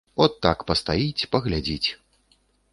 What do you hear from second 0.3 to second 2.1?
так пастаіць, паглядзіць.